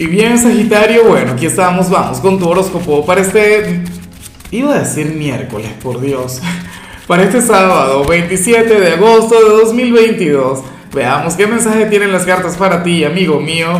[0.00, 3.82] Y bien, Sagitario, bueno, aquí estamos, vamos con tu horóscopo para este,
[4.50, 6.40] iba a decir miércoles, por Dios,
[7.06, 10.60] para este sábado 27 de agosto de 2022.
[10.94, 13.78] Veamos qué mensaje tienen las cartas para ti, amigo mío.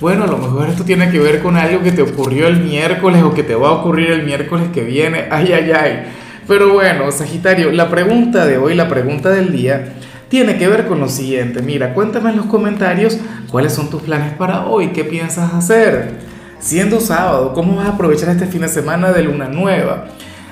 [0.00, 3.22] Bueno, a lo mejor esto tiene que ver con algo que te ocurrió el miércoles
[3.22, 5.28] o que te va a ocurrir el miércoles que viene.
[5.30, 6.12] Ay, ay, ay.
[6.46, 9.94] Pero bueno, Sagitario, la pregunta de hoy, la pregunta del día
[10.34, 11.62] tiene que ver con lo siguiente.
[11.62, 13.20] Mira, cuéntame en los comentarios
[13.52, 16.14] cuáles son tus planes para hoy, qué piensas hacer.
[16.58, 20.06] Siendo sábado, ¿cómo vas a aprovechar este fin de semana de luna nueva?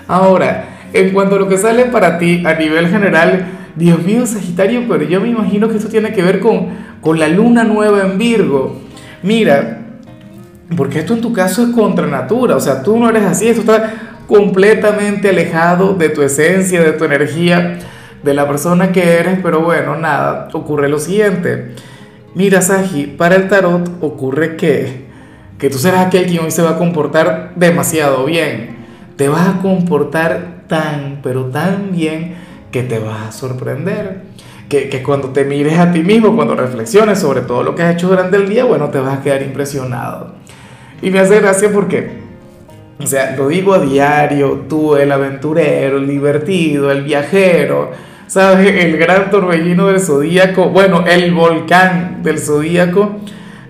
[0.07, 3.45] Ahora, en cuanto a lo que sale para ti a nivel general,
[3.75, 6.69] Dios mío, Sagitario, pero yo me imagino que esto tiene que ver con,
[7.01, 8.83] con la luna nueva en Virgo.
[9.25, 9.81] Mira,
[10.77, 13.63] porque esto en tu caso es contra natura, o sea, tú no eres así, esto
[13.63, 13.95] está
[14.29, 17.81] completamente alejado de tu esencia, de tu energía
[18.23, 21.75] de la persona que eres, pero bueno, nada, ocurre lo siguiente.
[22.35, 25.07] Mira, Saji, para el tarot ocurre que,
[25.59, 28.77] que tú serás aquel quien hoy se va a comportar demasiado bien.
[29.17, 32.37] Te vas a comportar tan, pero tan bien
[32.71, 34.23] que te vas a sorprender.
[34.69, 37.95] Que, que cuando te mires a ti mismo, cuando reflexiones sobre todo lo que has
[37.95, 40.35] hecho durante el día, bueno, te vas a quedar impresionado.
[41.03, 42.23] Y me hace gracia porque
[43.03, 47.91] o sea, lo digo a diario, tú, el aventurero, el divertido, el viajero,
[48.33, 48.83] ¿sabes?
[48.83, 53.17] El gran torbellino del zodíaco, bueno, el volcán del zodíaco,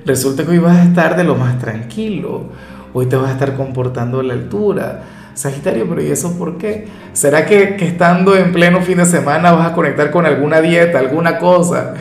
[0.06, 2.44] resulta que hoy vas a estar de lo más tranquilo,
[2.92, 5.02] hoy te vas a estar comportando a la altura.
[5.34, 6.86] Sagitario, pero ¿y eso por qué?
[7.12, 11.38] ¿Será que, estando en pleno fin de semana vas a conectar con alguna dieta, alguna
[11.38, 11.94] cosa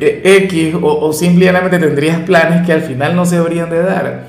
[0.00, 4.26] eh, X o, o simplemente tendrías planes que al final no se habrían de dar?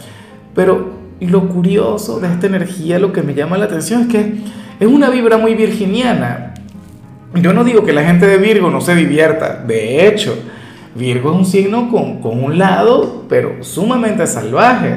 [0.54, 0.90] Pero
[1.22, 4.34] lo curioso de esta energía, lo que me llama la atención es que
[4.78, 6.51] es una vibra muy virginiana.
[7.34, 10.38] Yo no digo que la gente de Virgo no se divierta, de hecho,
[10.96, 14.96] Virgo es un signo con, con un lado, pero sumamente salvaje.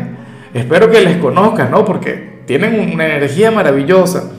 [0.53, 1.85] Espero que les conozcan, ¿no?
[1.85, 4.33] Porque tienen una energía maravillosa.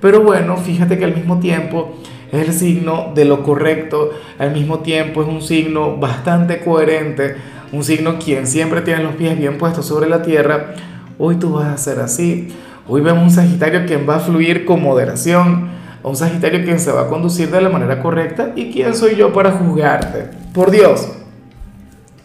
[0.00, 1.94] Pero bueno, fíjate que al mismo tiempo
[2.32, 7.36] es el signo de lo correcto, al mismo tiempo es un signo bastante coherente,
[7.72, 10.74] un signo quien siempre tiene los pies bien puestos sobre la tierra.
[11.18, 12.48] Hoy tú vas a ser así.
[12.88, 15.70] Hoy vemos un Sagitario quien va a fluir con moderación,
[16.10, 19.32] un Sagitario quien se va a conducir de la manera correcta y quién soy yo
[19.32, 20.26] para juzgarte.
[20.54, 21.08] Por Dios.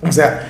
[0.04, 0.42] O sea,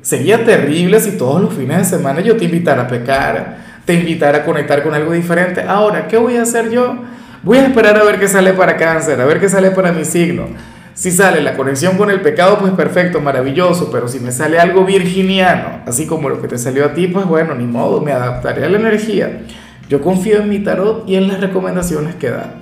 [0.00, 4.38] sería terrible si todos los fines de semana yo te invitara a pecar, te invitara
[4.38, 5.62] a conectar con algo diferente.
[5.62, 6.96] Ahora, ¿qué voy a hacer yo?
[7.44, 10.04] Voy a esperar a ver qué sale para cáncer, a ver qué sale para mi
[10.04, 10.46] signo.
[10.94, 14.84] Si sale la conexión con el pecado, pues perfecto, maravilloso, pero si me sale algo
[14.84, 18.64] virginiano, así como lo que te salió a ti, pues bueno, ni modo, me adaptaré
[18.64, 19.42] a la energía.
[19.88, 22.61] Yo confío en mi tarot y en las recomendaciones que da.